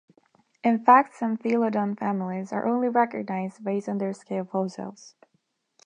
In 0.63 0.79
fact, 0.83 1.13
some 1.13 1.37
thelodont 1.37 1.99
families 1.99 2.51
are 2.51 2.65
only 2.65 2.89
recognised 2.89 3.63
based 3.63 3.87
on 3.87 3.99
their 3.99 4.13
scale 4.13 4.45
fossils. 4.45 5.13